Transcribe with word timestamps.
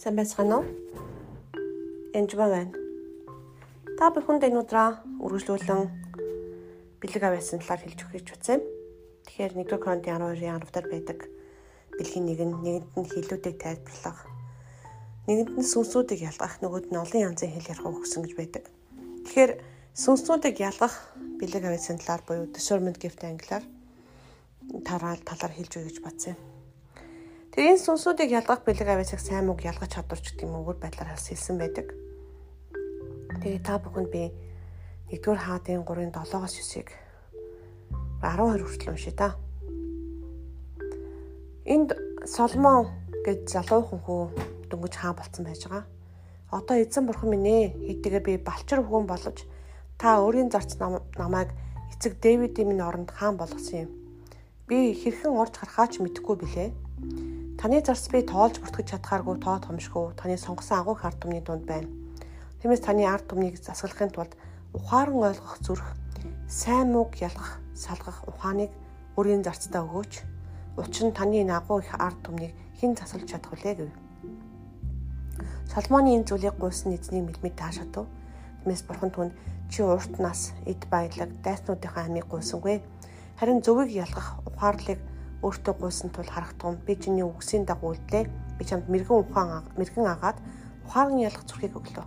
Сайн 0.00 0.16
байцгаана 0.16 0.56
уу? 0.56 0.64
Энжба 2.16 2.48
байна. 2.48 2.72
Та 4.00 4.08
бүхэнд 4.08 4.48
энэ 4.48 4.60
удаа 4.64 5.04
үргэлжлүүлэн 5.20 5.92
бэлэг 7.04 7.20
авьяасан 7.28 7.60
талаар 7.60 7.84
хэлж 7.84 8.00
өгөх 8.08 8.14
гэж 8.16 8.26
утсан 8.32 8.56
юм. 8.56 8.64
Тэгэхээр 9.28 9.52
1-р 9.60 9.76
Коринтын 9.76 10.16
12-ын 10.24 10.56
10 10.64 10.72
дахь 10.72 10.88
байдаг 10.88 11.18
бэлгийн 12.00 12.24
нэг 12.32 12.40
нь 12.40 12.56
нэгэнд 12.64 12.88
нь 12.96 13.10
хилүүдийг 13.12 13.56
тайлбарлах, 13.60 14.24
нэгэнд 15.28 15.50
нь 15.60 15.68
сүнсүүдийг 15.68 16.20
ялгах, 16.32 16.56
нөгөөд 16.64 16.88
нь 16.88 16.96
олон 17.04 17.20
янзын 17.28 17.52
хэл 17.52 17.68
ярих 17.68 17.84
өгсөн 17.84 18.24
гэж 18.24 18.32
байдаг. 18.40 18.64
Тэгэхээр 19.28 19.52
сүнсүүдийг 20.00 20.56
ялгах 20.64 20.96
бэлэг 21.36 21.60
авьяасан 21.68 22.00
талаар 22.00 22.24
буюу 22.24 22.48
discernment 22.48 22.96
gift 22.96 23.20
англиар 23.20 23.68
тараал 24.80 25.20
талаар 25.28 25.52
хэлж 25.52 25.72
өгье 25.76 25.92
гэж 25.92 26.00
бодсон 26.00 26.32
юм. 26.40 26.59
Тэгээ 27.50 27.74
энэ 27.74 27.82
сүнсүүдийг 27.82 28.30
ялгах 28.30 28.62
бэлэг 28.62 28.86
авьяасыг 28.86 29.18
сайн 29.18 29.50
мөг 29.50 29.66
ялгах 29.66 29.90
чадварч 29.90 30.22
гэдэг 30.22 30.46
юм 30.46 30.62
өвөр 30.62 30.78
байдлаар 30.78 31.18
бас 31.18 31.26
хэлсэн 31.26 31.58
байдаг. 31.58 31.90
Тэгээ 33.42 33.66
та 33.66 33.82
бүхэнд 33.82 34.06
би 34.06 34.30
1-р 35.10 35.34
хаадын 35.34 35.82
3-ын 35.82 36.14
7-оос 36.14 36.54
9-ыг 36.62 36.94
12 38.22 38.62
хүртэл 38.62 38.94
уншия 38.94 39.14
та. 39.18 39.34
Энд 41.66 41.90
Соломон 42.22 42.86
гэж 43.26 43.50
залуу 43.50 43.82
хөнхөө 43.82 44.70
дөнгөж 44.70 44.94
хаан 44.94 45.18
болцсон 45.18 45.42
байж 45.42 45.66
байгаа. 45.66 45.90
Одоо 46.54 46.78
эзэн 46.78 47.10
бурхан 47.10 47.34
минь 47.34 47.50
ээ 47.50 47.98
хэдийгээр 47.98 48.24
би 48.30 48.34
балчир 48.38 48.78
хөвгөн 48.78 49.10
болж 49.10 49.42
та 49.98 50.22
өөрийн 50.22 50.54
зарц 50.54 50.78
намайг 51.18 51.50
эцэг 51.90 52.14
Дэвидийн 52.22 52.70
минь 52.70 52.86
оронд 52.86 53.10
хаан 53.10 53.34
болгосон 53.34 53.90
юм. 53.90 53.90
Би 54.70 54.94
хэрхэн 54.94 55.34
орж 55.34 55.58
гарахаач 55.58 55.98
мэдэхгүй 55.98 56.36
билээ 56.38 56.70
Таны 57.60 57.82
зарц 57.84 58.08
би 58.08 58.22
тоолж 58.24 58.56
бүртгэж 58.56 58.86
чадхааргүй 58.88 59.36
тоо 59.44 59.60
томшгүй 59.60 60.16
таны 60.16 60.40
сонгосон 60.40 60.80
агуу 60.80 60.96
ард 60.96 61.20
түмний 61.20 61.44
дунд 61.44 61.68
байна. 61.68 61.92
Тиймээс 62.56 62.80
таны 62.80 63.04
ард 63.04 63.28
түмнийг 63.28 63.60
засаглахын 63.60 64.08
тулд 64.16 64.32
ухаан 64.72 65.12
ойлгох 65.12 65.60
зүрх, 65.60 65.84
сайн 66.48 66.88
мууг 66.88 67.20
ялгах, 67.20 67.60
салгах 67.76 68.24
ухааныг 68.24 68.72
өөрийн 69.12 69.44
зарцтай 69.44 69.84
өгөөч. 69.84 70.12
Учир 70.80 71.04
нь 71.04 71.12
таны 71.12 71.44
энэ 71.44 71.52
агуу 71.52 71.84
их 71.84 71.92
ард 72.00 72.16
түмнийг 72.24 72.56
хэн 72.80 72.96
засалж 72.96 73.28
чадах 73.28 73.52
вүлээ 73.52 73.74
гэв. 73.76 73.92
Соломоны 75.68 76.16
энэ 76.16 76.32
зүйлийг 76.32 76.56
гуйсан 76.56 76.96
эзнийг 76.96 77.28
мэлмэд 77.28 77.60
таашаадав. 77.60 78.08
Тиймээс 78.64 78.88
бурхан 78.88 79.12
түн 79.12 79.36
чи 79.68 79.84
урт 79.84 80.16
нас, 80.16 80.56
эд 80.64 80.88
баялаг, 80.88 81.28
дайснуудынхаа 81.44 82.08
амийг 82.08 82.24
гуйсангүй. 82.24 82.80
Харин 83.36 83.60
зөвийг 83.60 83.92
ялгах 83.92 84.40
ухаарлыг 84.48 84.96
өөртөө 85.40 85.74
гуйсан 85.80 86.10
тул 86.12 86.28
харагдсан 86.28 86.76
би 86.86 86.96
чиний 86.96 87.24
үгсийн 87.24 87.64
дагуу 87.64 87.96
үлдлээ. 87.96 88.28
Би 88.58 88.62
чамд 88.64 88.88
мэрэгэн 88.92 89.24
ухаан 89.24 89.64
мэрэгэн 89.76 90.06
агаад 90.06 90.38
ухаан 90.84 91.16
ялах 91.16 91.44
зүрхийг 91.48 91.76
өглөө. 91.80 92.06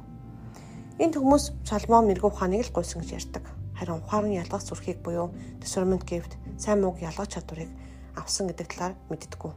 Энд 1.02 1.18
хүмүүс 1.18 1.66
шалмаа 1.66 2.06
мэрэгэн 2.06 2.30
ухааныг 2.30 2.62
л 2.70 2.76
гуйсан 2.78 3.02
гэж 3.02 3.12
ярьдаг. 3.18 3.46
Харин 3.74 3.98
ухаан 3.98 4.30
ялгах 4.30 4.62
зүрхийг 4.62 5.02
буюу 5.02 5.34
discernment 5.58 6.06
gift 6.06 6.38
сайн 6.62 6.86
мууг 6.86 7.02
ялгах 7.02 7.28
чадварыг 7.34 7.74
авсан 8.14 8.48
гэдэг 8.48 8.68
талаар 8.70 8.94
мэддэггүй. 9.10 9.54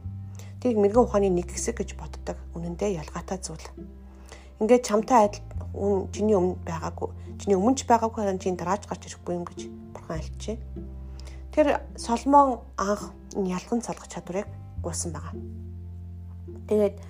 Тийг 0.57 0.77
мэрэгэн 0.81 1.05
ухааны 1.05 1.29
нэг 1.29 1.53
хэсэг 1.53 1.77
гэж 1.77 1.93
боддог. 1.93 2.41
Үнэн 2.57 2.73
дээр 2.81 3.05
ялгаатай 3.05 3.37
зүйл. 3.37 3.61
Ингээд 4.57 4.89
чамтай 4.89 5.29
адил 5.29 5.45
үн 5.77 6.09
чиний 6.09 6.33
өмнө 6.33 6.57
байгаагүй. 6.65 7.09
Чиний 7.37 7.57
өмнө 7.61 7.77
ч 7.77 7.85
байгаагүй 7.85 8.25
харин 8.25 8.41
чинь 8.41 8.57
дарааж 8.57 8.89
гарч 8.89 9.05
ирэхгүй 9.05 9.33
юм 9.37 9.45
гэж 9.45 9.69
бурхан 9.93 10.17
альчээ. 10.17 10.57
Тэр 11.57 11.81
Соломон 11.97 12.59
анх 12.77 13.09
ялган 13.33 13.81
салгах 13.81 14.05
чадварыг 14.13 14.45
гуйсан 14.85 15.09
байгаа. 15.09 15.33
Тэгээд 16.69 17.01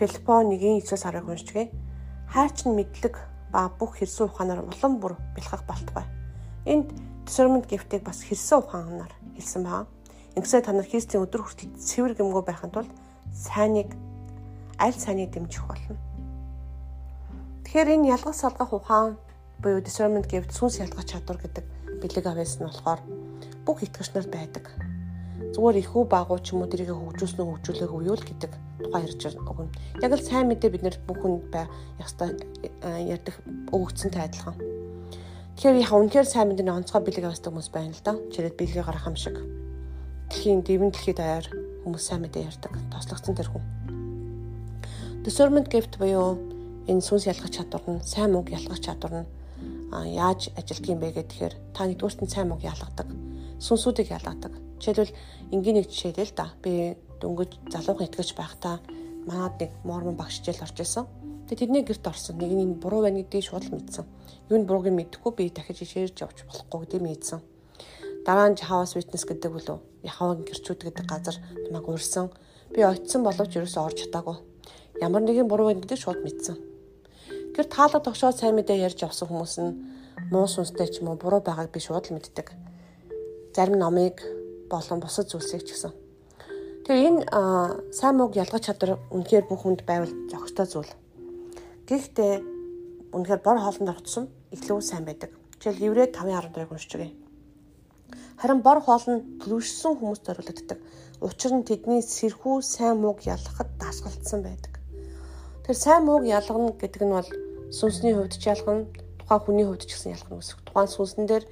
Филиппо 0.00 0.40
1-9 0.40 0.96
сарыг 0.96 1.28
уншчихъя. 1.28 1.68
Хайрч 2.32 2.64
нь 2.64 2.72
мэдлэг 2.72 3.20
ба 3.52 3.68
бүх 3.68 4.00
хэрсэн 4.00 4.32
ухаанаар 4.32 4.64
улам 4.64 4.96
бүр 4.96 5.20
бэлхах 5.36 5.68
болтугай. 5.68 6.08
Энд 6.64 6.88
discernment 7.28 7.68
gift-ийг 7.68 8.00
бас 8.00 8.24
хэрсэн 8.24 8.64
ухаанаар 8.64 9.12
хэлсэн 9.36 9.60
байгаа. 9.60 9.84
Ингэсээ 10.40 10.64
та 10.64 10.72
нар 10.72 10.88
Христийн 10.88 11.28
өдөр 11.28 11.44
хүртэл 11.44 11.76
цэвэр 11.76 12.16
гэмгөө 12.16 12.42
байхын 12.48 12.72
тулд 12.72 12.88
сайныг 13.36 13.92
аль 14.80 14.96
сайныг 14.96 15.36
дэмжих 15.36 15.68
болно. 15.68 16.00
Тэгэхээр 17.68 17.92
энэ 18.00 18.08
ялгах 18.08 18.40
салгах 18.40 18.72
ухаан 18.72 19.20
буюу 19.60 19.84
discernment 19.84 20.32
gift 20.32 20.48
сүнс 20.56 20.80
ялгах 20.80 21.04
чадвар 21.04 21.36
гэдэг 21.44 21.64
бэлэг 22.00 22.24
авьяас 22.24 22.56
нь 22.56 22.64
болохоор 22.64 23.21
бүх 23.66 23.82
итгэгч 23.86 24.10
нарт 24.14 24.30
байдаг 24.30 24.66
зүгээр 25.52 25.84
ихүү 25.84 26.04
багуу 26.08 26.38
ч 26.40 26.56
юм 26.56 26.64
уу 26.64 26.70
тэрийг 26.70 26.94
хөгжүүлсэн 26.96 27.44
үү 27.44 27.50
хөгжүүлээгүй 27.60 28.02
юу 28.08 28.16
л 28.16 28.24
гэдэг 28.24 28.52
тухай 28.80 29.02
ярьж 29.04 29.22
өгнө. 29.36 29.68
Яг 30.00 30.12
л 30.16 30.24
сайн 30.24 30.48
мэдээ 30.48 30.70
бид 30.72 30.82
нэр 30.86 30.96
бүх 31.04 31.18
хүнд 31.20 31.52
бай 31.52 31.68
яста 32.00 32.32
ярьдаг 32.80 33.36
өгөгдсөнтэй 33.68 34.22
адилхан. 34.22 34.56
Тэгэхээр 35.60 35.82
яг 35.84 35.92
үнэхээр 35.92 36.28
сайн 36.28 36.48
мэдээ 36.56 36.72
онцгой 36.72 37.02
бэлэг 37.04 37.28
авдаг 37.28 37.52
хүмүүс 37.52 37.68
байна 37.68 37.92
л 37.92 38.00
да. 38.00 38.16
Чирээд 38.32 38.56
бэлгээ 38.56 38.84
гарах 38.86 39.06
юм 39.12 39.16
шиг. 39.20 39.36
Дэлхийн 40.32 40.64
дэвэн 40.64 40.88
дэлхийд 40.88 41.20
аяар 41.20 41.46
хүмүүс 41.84 42.04
сайн 42.06 42.24
мэдээ 42.24 42.48
ярьдаг. 42.48 42.72
Тослогцсон 42.88 43.36
тэр 43.36 43.52
хүн. 43.52 43.64
Discernment 45.20 45.68
gift 45.68 46.00
буюу 46.00 46.40
энэ 46.88 47.04
сүнс 47.04 47.28
ялгах 47.28 47.52
чадвар 47.52 47.84
нь 47.86 48.00
сайн 48.00 48.32
мөнгө 48.32 48.56
ялгах 48.56 48.80
чадвар 48.80 49.22
нь 49.22 49.28
яаж 50.16 50.48
ажилтг 50.56 50.88
юм 50.88 50.98
бэ 51.04 51.12
гэхээр 51.12 51.54
та 51.76 51.84
нэгдүгüрт 51.84 52.24
нь 52.24 52.32
сайн 52.32 52.48
мөнгө 52.48 52.66
ялгадаг. 52.72 53.31
Сүнсүүдийг 53.62 54.10
ялгадаг 54.10 54.52
Жишээлбэл 54.82 55.14
энгийн 55.54 55.78
нэг 55.78 55.86
жишээлээ 55.86 56.26
л 56.26 56.34
да. 56.34 56.50
Би 56.58 56.98
дөнгөж 57.22 57.70
залуухан 57.70 58.10
итгэж 58.10 58.34
байхдаа 58.34 58.82
манад 59.30 59.54
нэг 59.62 59.70
мормон 59.86 60.18
багш 60.18 60.42
хичээл 60.42 60.66
орж 60.66 60.74
исэн. 60.82 61.06
Тэгээ 61.46 61.70
тэдний 61.70 61.84
гэрт 61.86 62.02
орсон. 62.02 62.42
Нэг 62.42 62.50
нь 62.50 62.82
буруу 62.82 63.06
байна 63.06 63.22
гэдгийг 63.22 63.46
шууд 63.46 63.70
л 63.70 63.78
мэдсэн. 63.78 64.02
Юу 64.50 64.58
н 64.58 64.66
бурууг 64.66 64.90
мэдэхгүй 64.90 65.32
би 65.38 65.54
дахиж 65.54 65.86
ишээрж 65.86 66.18
явж 66.18 66.42
болохгүй 66.50 66.82
гэдгийг 66.82 67.02
мэдсэн. 67.06 67.38
Дараа 68.26 68.50
нь 68.50 68.58
Jehovah's 68.58 68.98
Witness 68.98 69.22
гэдэг 69.22 69.54
үлээ. 69.54 69.78
Яхавагийн 70.02 70.50
гэрчүүд 70.50 70.80
гэдэг 70.82 71.06
газар 71.06 71.36
намайг 71.70 71.86
урьсан. 71.86 72.34
Би 72.74 72.82
очисон 72.82 73.22
боловч 73.22 73.54
ерөөсөө 73.54 73.82
орж 73.86 73.98
чадаагүй. 74.02 74.36
Ямар 74.98 75.22
нэгэн 75.22 75.46
буруу 75.46 75.70
байна 75.70 75.86
гэдгийг 75.86 76.02
шууд 76.02 76.26
мэдсэн. 76.26 76.58
Тэр 77.54 77.66
таалга 77.70 78.02
тогшоо 78.02 78.34
сайн 78.34 78.58
мэдээ 78.58 78.82
ярьж 78.82 79.06
авсан 79.06 79.30
хүмүүс 79.30 79.54
нь 79.62 79.70
муу 80.34 80.50
сүнстэй 80.50 80.90
ч 80.90 81.06
юм 81.06 81.14
уу 81.14 81.22
буруу 81.22 81.38
байгааг 81.38 81.70
би 81.70 81.78
шууд 81.78 82.10
л 82.10 82.18
мэддэг. 82.18 82.61
Зарим 83.54 83.78
номыг 83.78 84.16
болон 84.72 85.00
бусад 85.00 85.28
зүйлсийг 85.28 85.68
ч 85.68 85.76
гэсэн. 85.76 85.92
Тэгэхээр 86.88 87.08
энэ 87.08 87.20
сайн 87.92 88.16
мууг 88.16 88.32
ялгах 88.32 88.64
чадвар 88.64 88.96
үнэхээр 89.12 89.44
бүх 89.44 89.60
хүнд 89.68 89.84
байвал 89.84 90.12
зохистой 90.32 90.66
зүйл. 90.66 90.92
Гэхдээ 91.84 92.32
үнэхээр 93.12 93.40
бор 93.44 93.58
хоолнд 93.60 93.92
орцсон 93.92 94.24
илүү 94.56 94.80
сайн 94.80 95.04
байдаг. 95.04 95.36
Жишээл 95.60 95.84
Еврей 95.84 96.08
5:12-ыг 96.08 96.72
уншиж 96.72 96.92
өгье. 96.96 97.12
Харин 98.40 98.64
бор 98.64 98.80
хоол 98.80 99.04
нь 99.06 99.20
төлөвшсөн 99.44 100.00
хүмүүст 100.00 100.24
зориулагддаг. 100.26 100.78
Учир 101.20 101.52
нь 101.52 101.68
тэдний 101.68 102.00
сэрхүү 102.00 102.64
сайн 102.64 103.04
мууг 103.04 103.20
ялгахад 103.28 103.68
дасгалдсан 103.78 104.40
байдаг. 104.42 104.80
Тэр 105.62 105.76
сайн 105.76 106.08
мууг 106.08 106.24
ялгана 106.24 106.72
гэдэг 106.72 107.02
нь 107.04 107.14
бол 107.14 107.30
сүнсний 107.70 108.16
хувьд 108.16 108.34
ч 108.40 108.48
ялгана, 108.48 108.88
тухайн 109.20 109.42
хүний 109.44 109.66
хувьд 109.68 109.84
ч 109.86 109.94
гэсэн 109.94 110.16
ялгана 110.16 110.40
гэсэн. 110.40 110.58
Тухайн 110.66 110.90
сүнсэн 110.90 111.24
дээр 111.28 111.44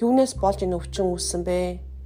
юунаас 0.00 0.32
болж 0.40 0.64
энэ 0.64 0.76
өвчин 0.80 1.12
үүссэн 1.12 1.44
бэ? 1.44 1.58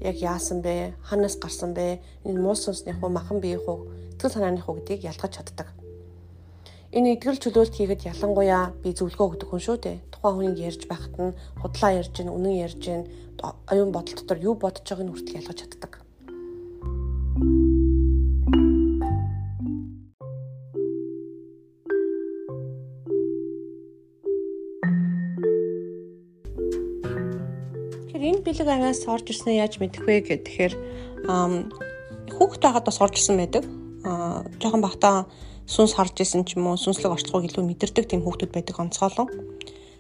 яг 0.03 0.17
яасан 0.19 0.61
бэ? 0.67 0.99
Ханаас 1.07 1.39
гарсан 1.39 1.75
бэ? 1.79 2.03
Энэ 2.27 2.43
муу 2.43 2.59
сүнсний 2.59 2.95
хуу 2.95 3.09
махан 3.09 3.39
биеийн 3.39 3.63
хуу 3.63 3.87
итгэл 4.19 4.35
санааны 4.35 4.61
хуу 4.61 4.83
гэдгийг 4.83 5.07
ялгаж 5.07 5.33
чаддаг. 5.39 5.71
Энэ 6.91 7.15
итгэл 7.15 7.39
чөлөөлт 7.39 7.75
хийгээд 7.75 8.07
ялангуяа 8.11 8.75
би 8.83 8.91
зөвлөгөө 8.99 9.27
өгдөг 9.39 9.49
хүн 9.51 9.63
шүү 9.63 9.79
дээ. 9.79 9.97
Тухайн 10.11 10.35
хүнийг 10.35 10.59
ярьж 10.59 10.83
байхад 10.91 11.15
нь 11.19 11.39
худлаа 11.63 11.91
ярьж 11.95 12.13
гин, 12.15 12.35
үнэн 12.35 12.55
ярьж 12.67 12.79
гин, 12.83 13.03
оюун 13.71 13.91
бодол 13.95 14.15
дотор 14.19 14.39
юу 14.43 14.55
бодож 14.55 14.83
байгааг 14.83 15.07
нь 15.07 15.13
хүртэл 15.15 15.39
ялгаж 15.39 15.59
чаддаг. 15.63 16.04
Бэлэг 28.65 28.81
аваас 28.81 29.05
орж 29.05 29.29
ирснээ 29.29 29.61
яаж 29.61 29.77
мэдэх 29.77 30.09
вэ 30.09 30.25
гэхээр 30.25 30.73
хүүхэд 32.33 32.63
байгаад 32.65 32.89
бас 32.89 32.99
орж 33.05 33.21
ирсэн 33.21 33.37
байдаг. 33.37 33.65
Аа 34.09 34.41
жоохон 34.57 34.81
бахта 34.81 35.29
сүнс 35.69 35.93
харж 35.93 36.17
исэн 36.25 36.49
ч 36.49 36.57
юм 36.57 36.73
уу 36.73 36.81
сүнслэг 36.81 37.13
орцгойг 37.13 37.53
илүү 37.53 37.61
мэдэрдэг 37.61 38.09
тийм 38.09 38.25
хүүхдүүд 38.25 38.53
байдаг 38.57 38.81
онцгойлон. 38.81 39.29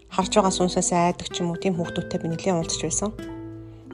Харж 0.08 0.32
байгаа 0.32 0.52
сүнсээс 0.56 0.96
айдаг 0.96 1.28
ч 1.28 1.44
юм 1.44 1.52
уу 1.52 1.60
тийм 1.60 1.76
хүүхдүүдтэй 1.76 2.18
би 2.24 2.28
нэлээд 2.32 2.56
уулзч 2.56 2.80
байсан. 2.88 3.12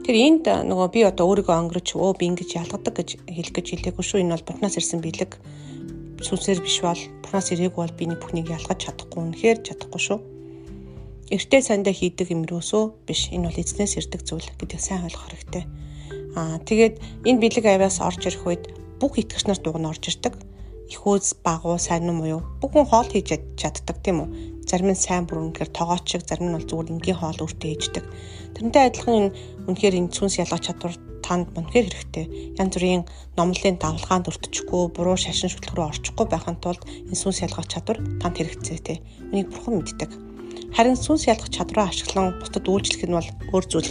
Тэр 0.07 0.17
энд 0.17 0.47
нөгөө 0.47 0.89
би 0.95 1.01
одоо 1.03 1.27
өөрийгөө 1.27 1.57
өнгөрч 1.67 1.89
өө 1.99 2.15
би 2.15 2.31
ингэж 2.31 2.51
ялгадаг 2.63 2.95
гэж 2.95 3.09
хэлэх 3.27 3.55
гэж 3.59 3.67
хэлээгүй 3.75 4.05
шүү. 4.07 4.23
Энэ 4.23 4.35
бол 4.39 4.47
бурхнаас 4.55 4.79
ирсэн 4.79 5.03
бэлэг 5.03 5.35
сүнсээр 6.23 6.63
биш 6.63 6.79
бол 6.79 7.03
бурхнаас 7.27 7.51
ирээгүй 7.51 7.81
бол 7.83 7.99
би 7.99 8.05
нэг 8.07 8.19
бүхнийг 8.23 8.55
ялгаж 8.55 8.79
чадахгүй. 8.87 9.19
Үнэхээр 9.19 9.59
чадахгүй 9.67 10.03
шүү 10.03 10.19
эртээ 11.31 11.63
сандаа 11.63 11.95
хийдэг 11.95 12.29
юм 12.35 12.43
рүүсөө 12.51 13.07
биш. 13.07 13.31
Энэ 13.31 13.47
бол 13.49 13.63
эзнээс 13.63 13.99
ирдэг 14.03 14.21
зүйл 14.27 14.51
гэдгийг 14.59 14.83
сайн 14.83 15.07
ойлгох 15.07 15.31
хэрэгтэй. 15.31 15.65
Аа 16.35 16.59
тэгээд 16.67 16.95
энэ 17.27 17.41
бэлэг 17.43 17.67
авиас 17.67 18.03
орж 18.03 18.23
ирэх 18.27 18.45
үед 18.47 18.65
бүх 18.99 19.15
итгэгч 19.19 19.47
нар 19.47 19.61
дугна 19.63 19.95
орж 19.95 20.05
ирдэг. 20.11 20.35
их 20.91 21.07
үз 21.07 21.39
багуу 21.47 21.79
сайн 21.79 22.11
уу 22.11 22.43
бүгэн 22.59 22.91
хоол 22.91 23.07
хийж 23.07 23.39
чаддаг 23.55 24.03
тийм 24.03 24.27
үү? 24.27 24.29
Зарим 24.67 24.91
нь 24.91 24.99
сайн 24.99 25.23
бүр 25.23 25.39
үнэхээр 25.39 25.71
тоогооч 25.71 26.03
шиг 26.03 26.27
зарим 26.27 26.51
нь 26.51 26.57
бол 26.59 26.67
зүгээр 26.67 26.91
энгийн 26.99 27.19
хоол 27.23 27.39
өөртөө 27.47 27.69
хийждэг 27.71 28.05
тэрнтэй 28.55 28.83
адилхан 28.91 29.15
энэ 29.15 29.35
үнэхээр 29.71 29.99
энэ 30.03 30.13
цүнс 30.15 30.43
ялгах 30.43 30.67
чадвар 30.67 30.95
танд 31.23 31.49
үнэхээр 31.55 31.87
хэрэгтэй. 31.95 32.27
Янз 32.59 32.75
бүрийн 32.75 33.03
номлолын 33.39 33.79
давлгаанд 33.79 34.29
өртчихгүй 34.29 34.83
буруу 34.91 35.17
шашин 35.17 35.49
шүтлэг 35.49 35.79
рүү 35.79 35.87
орчихгүй 35.95 36.27
байхын 36.27 36.59
тулд 36.59 36.83
энэ 36.85 37.21
сүнс 37.23 37.41
ялгах 37.47 37.71
чадвар 37.71 38.03
танд 38.19 38.37
хэрэгцээ 38.37 38.79
те 38.83 38.95
үнийг 39.31 39.49
бурхан 39.55 39.79
мэддэг 39.79 40.11
харин 40.77 40.97
сүнс 40.97 41.27
ялгах 41.33 41.51
чадвараа 41.53 41.91
ашиглан 41.91 42.37
бусдад 42.41 42.65
үйлчлэх 42.65 43.05
нь 43.05 43.17
бол 43.17 43.29
өөр 43.55 43.65
зүйл 43.69 43.91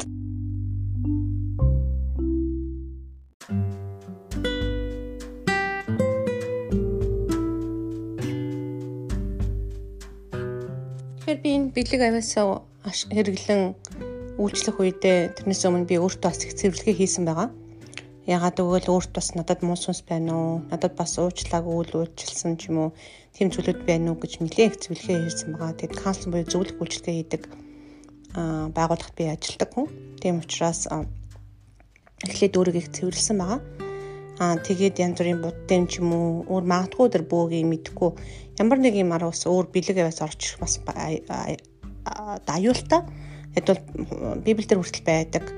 Тэгэхээр 11.30 11.40
би 11.46 11.50
энэ 11.58 11.70
бэлэг 11.78 12.02
авиасаа 12.10 12.66
хэрэглэн 12.90 13.62
үйлчлэх 14.42 14.82
үедээ 14.82 15.38
тэрнээс 15.38 15.62
өмнө 15.68 15.86
би 15.86 16.02
өөртөө 16.02 16.26
бас 16.26 16.42
их 16.42 16.58
цэвэрлэгээ 16.58 16.96
хийсэн 16.96 17.28
байгаа. 17.28 17.54
Ягаад 18.30 18.62
гэвэл 18.62 18.94
өөрт 18.94 19.10
бас 19.18 19.34
надад 19.34 19.66
муу 19.66 19.74
сүнс 19.74 20.06
байна 20.06 20.38
уу? 20.38 20.54
Надад 20.70 20.94
бас 20.94 21.18
уучлаагүй 21.18 21.74
үйл 21.82 22.06
үйлчилсэн 22.06 22.62
ч 22.62 22.70
юм 22.70 22.78
уу? 22.78 22.90
Тэм 23.34 23.50
зүйлүүд 23.50 23.90
байна 23.90 24.14
уу 24.14 24.22
гэж 24.22 24.46
нэлээд 24.46 24.70
их 24.70 24.82
цэвэрлэгээ 24.86 25.26
хийсэн 25.26 25.58
байгаа. 25.58 25.74
Тэгэд 25.74 25.98
каунсел 25.98 26.30
буюу 26.30 26.46
зөвлөх 26.46 26.78
үйлчлэгээ 26.78 27.18
хийдэг 27.18 27.44
аа 28.38 28.70
байгууллагт 28.70 29.18
би 29.18 29.34
ажилладаг 29.34 29.70
хүн. 29.74 29.90
Тийм 30.22 30.46
учраас 30.46 30.86
эхлээд 32.22 32.54
өөрийгөө 32.54 32.94
цэвэрлсэн 32.94 33.38
байгаа. 33.42 33.60
Аа 34.38 34.62
тэгээд 34.62 35.02
янз 35.02 35.18
бүрийн 35.18 35.42
буддын 35.42 35.90
ч 35.90 35.98
юм 35.98 36.14
уу 36.14 36.46
өөр 36.54 36.70
магадгүй 36.70 37.10
тэр 37.10 37.26
бөөгийг 37.26 37.66
мэдхгүй 37.66 38.14
ямар 38.62 38.78
нэг 38.78 38.94
юм 38.94 39.10
араас 39.10 39.50
өөр 39.50 39.74
бэлэг 39.74 40.06
аваас 40.06 40.22
орж 40.22 40.38
ирэх 40.46 40.62
бас 40.62 40.78
аюултай. 42.46 43.02
Хэд 43.58 43.66
бол 43.74 43.82
Библиэлд 44.46 44.78
хүртэл 44.78 45.10
байдаг 45.10 45.50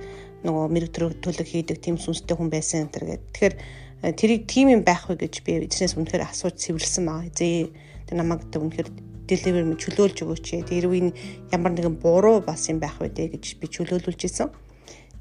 нөгөө 0.46 0.66
мэрэг 0.74 0.92
төлөв 1.22 1.48
хийдэг 1.48 1.78
тийм 1.82 1.98
сүнстэй 2.02 2.36
хүн 2.38 2.50
байсан 2.50 2.88
энэ 2.88 2.94
төр 2.94 3.06
гэдэг. 3.10 3.30
Тэгэхээр 3.34 3.56
э, 3.58 4.14
тэрийг 4.18 4.42
тийм 4.50 4.68
юм 4.74 4.82
байх 4.82 5.06
вэ 5.10 5.18
гэж 5.22 5.46
би 5.46 5.66
эзнээс 5.66 5.98
үнэхээр 5.98 6.26
асууж 6.26 6.56
цэвэрлсэн 6.58 7.04
баа. 7.06 7.26
Зээ 7.30 7.70
тэр 8.10 8.16
намайг 8.18 8.46
гэдэг 8.50 8.62
үнэхээр 8.62 8.90
deliver 9.30 9.64
минь 9.66 9.82
чөлөөлж 9.82 10.18
өгөөч. 10.26 10.48
Тэр 10.66 10.90
үеийн 10.90 11.14
ямар 11.54 11.72
нэгэн 11.78 12.02
буруу 12.02 12.42
бас 12.42 12.68
юм 12.68 12.82
байх 12.82 12.98
вэ 12.98 13.14
гэж 13.14 13.62
би 13.62 13.66
чөлөөлүүлж 13.70 14.22
исэн. 14.26 14.50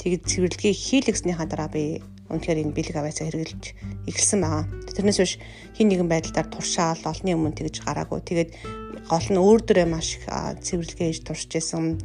Тэгээд 0.01 0.25
цэвэрлэгийг 0.25 0.77
хийлгэснийхаа 0.77 1.47
дараа 1.47 1.69
би 1.69 2.01
Үнэхээр 2.31 2.63
энэ 2.63 2.75
бэлэг 2.79 2.95
аваасаа 2.95 3.27
хэрэгжилж 3.27 3.75
эхэлсэн 4.07 4.39
байгаа. 4.39 4.65
Тэрнээс 4.87 5.19
биш 5.19 5.35
хин 5.75 5.91
нэгэн 5.91 6.07
байдлаар 6.07 6.47
туршаал 6.47 7.03
олны 7.03 7.35
өмнө 7.35 7.59
тэгж 7.59 7.83
гараагүй. 7.83 8.23
Тэгээд 8.23 8.51
гол 9.11 9.27
нь 9.35 9.43
өөр 9.43 9.61
дөрөө 9.67 9.87
маш 9.91 10.15
их 10.15 10.31
цэвэрлэгээ 10.31 11.11
хийж 11.11 11.21
туршиж 11.27 11.59
исэн, 11.59 11.99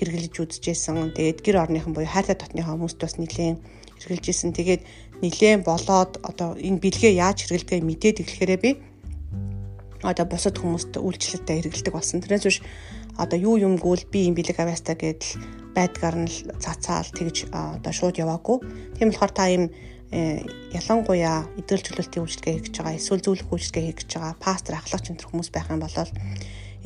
хэрэгжилж 0.00 0.36
үзэжсэн. 0.40 1.12
Тэгээд 1.12 1.38
гэр 1.44 1.56
орныхан 1.60 1.92
буюу 1.92 2.08
хайртай 2.08 2.36
дотныхоо 2.40 2.80
хүмүүст 2.80 2.98
бас 2.98 3.14
нэлээд 3.20 3.60
хэрэгжилж 4.00 4.26
исэн. 4.32 4.56
Тэгээд 4.56 4.82
нэлээд 5.20 5.62
болоод 5.68 6.16
одоо 6.24 6.56
энэ 6.56 6.80
бэлгээ 6.80 7.20
яаж 7.20 7.44
хэрэгэлдэг 7.44 7.84
мэдээд 7.84 8.20
эхлэхээрээ 8.24 8.60
би 8.64 8.70
одоо 10.00 10.24
бусад 10.24 10.56
хүмүүст 10.56 10.96
үйлчлэлтэд 10.96 11.68
хэрэгэлдэг 11.68 11.92
болсон. 11.92 12.24
Тэрнээс 12.24 12.46
биш 12.48 12.58
одоо 13.20 13.36
юу 13.36 13.60
юмггүй 13.60 14.08
би 14.08 14.28
юм 14.28 14.34
бэлэг 14.34 14.56
авьяастай 14.56 14.96
гэдэл 14.96 15.36
байдгаар 15.76 16.16
нь 16.24 16.30
цацаал 16.56 17.10
тэгж 17.12 17.52
одоо 17.52 17.92
шууд 17.92 18.16
яваагүй. 18.16 18.64
Тийм 18.96 19.12
болохоор 19.12 19.32
та 19.36 19.44
ийм 19.52 19.68
э, 20.08 20.40
ялангуяа 20.72 21.44
эдгэл 21.60 21.84
чөлөөлтийн 21.84 22.24
үйлчлэгээ 22.24 22.56
хийж 22.64 22.76
байгаа, 22.80 22.96
эсвэл 22.96 23.20
зөвлөх 23.20 23.52
үйлчлэгээ 23.52 23.92
хийж 23.92 24.10
байгаа, 24.16 24.34
пастор, 24.40 24.74
ахлагч 24.80 25.12
энэ 25.12 25.20
хүмүүс 25.20 25.50
байх 25.52 25.68
юм 25.68 25.84
бол 25.84 25.94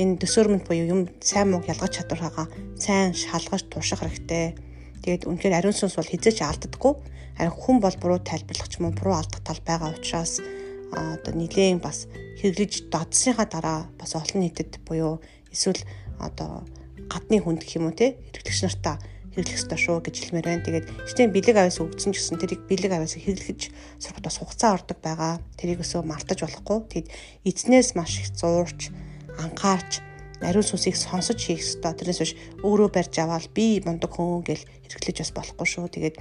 энэ 0.00 0.18
төсөөрмөнд 0.18 0.66
буюу 0.66 0.86
юм 0.90 1.00
сайн 1.22 1.54
мууг 1.54 1.70
ялгаж 1.70 2.02
чадвархаагаа 2.02 2.48
сайн 2.74 3.14
шалгаж 3.14 3.70
турших 3.70 4.02
хэрэгтэй. 4.02 4.58
Тэгээд 5.06 5.28
үнэхээр 5.30 5.58
ариун 5.60 5.76
сүнс 5.76 5.94
бол 5.94 6.10
хизээч 6.10 6.42
алддаггүй. 6.42 6.92
Харин 7.38 7.54
хүн 7.54 7.78
бол 7.78 7.96
буруу 8.02 8.18
тайлбарлах 8.18 8.68
ч 8.70 8.82
юм 8.82 8.90
уу 8.90 8.98
буруу 8.98 9.14
алдах 9.20 9.42
тал 9.46 9.60
байгаа 9.62 9.94
учраас 9.94 10.42
одоо 10.90 11.32
нилээн 11.34 11.78
бас 11.78 12.06
хэрэглэж 12.38 12.90
додсныхаа 12.90 13.46
дараа 13.46 13.78
бас 13.98 14.14
олон 14.14 14.42
нийтэд 14.42 14.82
буюу 14.86 15.22
эсвэл 15.50 15.82
одоо 16.18 16.66
гадны 17.10 17.38
хүнд 17.42 17.62
гэх 17.62 17.78
юм 17.78 17.90
уу 17.90 17.94
те 17.94 18.18
хэрэглэгч 18.34 18.60
нартаа 18.62 18.96
хэрэглэх 19.34 19.58
ёстой 19.58 19.78
шүү 19.78 19.98
гэж 20.02 20.14
хэлмээр 20.14 20.46
байна. 20.46 20.66
Тэгээд 20.66 20.86
ичтэй 21.10 21.26
бэлэг 21.26 21.56
аваас 21.58 21.82
өгсөн 21.82 22.14
ч 22.14 22.22
гэсэн 22.22 22.38
тэрийг 22.38 22.62
бэлэг 22.70 22.92
аваас 22.94 23.18
хэрэглэж 23.18 23.60
сурахад 23.98 24.26
бас 24.26 24.38
хугацаа 24.38 24.70
ордог 24.78 24.98
байгаа. 25.02 25.42
Тэрийг 25.58 25.82
өсөө 25.82 26.06
мартаж 26.06 26.46
болохгүй. 26.46 26.78
Тэгэд 26.86 27.08
эзнээс 27.42 27.98
маш 27.98 28.22
их 28.22 28.30
зуурч, 28.30 28.94
анхаарч, 29.40 30.02
ариун 30.44 30.66
сүнсийг 30.66 30.96
сонсож 30.98 31.38
хийх 31.40 31.64
ёстой. 31.64 31.94
Тэрнээс 31.96 32.20
биш 32.20 32.32
өөрөө 32.60 32.88
барьж 32.92 33.14
аваад 33.22 33.48
би 33.56 33.80
мундаг 33.80 34.12
хүн 34.12 34.44
гэл 34.44 34.64
хэрэглэж 34.90 35.18
бас 35.24 35.32
болохгүй 35.32 35.66
шүү. 35.66 35.86
Тэгээд 35.88 36.16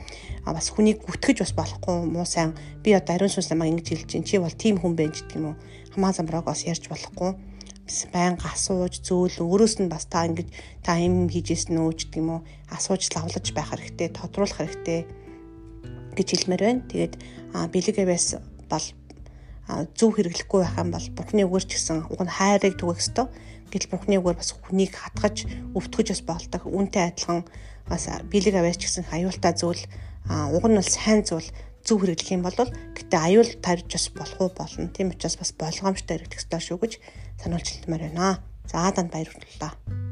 бас 0.48 0.68
хүнийг 0.72 1.04
гүтгэж 1.04 1.38
бас 1.44 1.54
болохгүй. 1.54 1.98
Муу 2.08 2.26
сайн 2.26 2.56
би 2.86 2.96
одоо 2.96 3.20
ариун 3.20 3.34
сүнс 3.34 3.52
намайг 3.52 3.76
ингэж 3.76 3.88
хэлж 3.90 4.08
чинь 4.08 4.28
чи 4.28 4.40
бол 4.40 4.54
тийм 4.54 4.80
хүн 4.80 4.96
байж 4.96 5.26
гэдэг 5.26 5.38
юм 5.38 5.54
уу? 5.54 5.56
Хамаа 5.92 6.14
замбрааг 6.16 6.48
бас 6.48 6.64
ярьж 6.64 6.88
болохгүй 6.88 7.36
байнга 8.14 8.48
асууж 8.56 9.04
зөөлөн 9.04 9.44
өөрөөс 9.44 9.76
нь 9.84 9.92
бас 9.92 10.08
та 10.08 10.24
ингэж 10.24 10.48
та 10.86 10.96
юм 11.04 11.28
хийжсэн 11.28 11.76
үү 11.76 11.92
гэдэг 11.92 12.16
юм 12.16 12.30
уу 12.40 12.42
асууж 12.72 13.12
лавлаж 13.12 13.46
байх 13.52 13.70
хэрэгтэй 13.76 14.10
тодруулах 14.16 14.56
хэрэгтэй 14.56 15.04
гэж 16.16 16.28
хэлмээр 16.32 16.64
байна. 16.64 16.88
Тэгээд 16.88 17.14
бэлэг 17.74 17.98
авяас 18.00 18.40
бол 18.72 18.86
зөв 19.68 20.20
хэрэглэхгүй 20.20 20.60
байх 20.62 20.78
юм 20.78 20.90
бол 20.92 21.08
бурхны 21.16 21.42
үгээр 21.48 21.66
ч 21.66 21.72
гэсэн 21.80 22.12
уг 22.12 22.22
нь 22.22 22.36
хайрыг 22.36 22.76
түгэх 22.76 23.00
ёстой. 23.00 23.28
Гэтэл 23.72 23.92
бурхны 23.96 24.16
үгээр 24.20 24.38
бас 24.38 24.52
хүнийг 24.54 24.94
хатгаж 24.94 25.48
өвтгөж 25.74 26.08
бас 26.12 26.22
болдог. 26.28 26.62
Үүнтэй 26.68 27.04
адилхан 27.16 27.48
бас 27.88 28.04
бэлэг 28.28 28.56
авяас 28.60 28.78
ч 28.78 28.92
гэсэн 28.92 29.08
аюултай 29.12 29.54
зүйл 29.56 29.84
уг 30.30 30.64
нь 30.68 30.78
бол 30.78 30.92
сайн 30.92 31.24
зүйл 31.24 31.48
зөв 31.84 31.98
хэрэглэх 32.04 32.36
юм 32.36 32.44
бол 32.44 32.56
гэтээ 32.60 33.20
аюул 33.20 33.52
тарьж 33.60 33.88
бас 33.92 34.08
болох 34.12 34.40
уу 34.40 34.52
болно. 34.52 34.92
Тийм 34.92 35.12
учраас 35.12 35.40
бас 35.40 35.52
болгоомжтой 35.56 36.20
хэрэглэх 36.20 36.40
ёстой 36.44 36.62
шүү 36.64 36.78
гэж 36.80 36.94
сануулж 37.44 37.68
хэлмээр 37.68 38.04
байна. 38.12 38.44
За 38.68 38.92
данд 38.92 39.12
баярлалаа. 39.12 40.03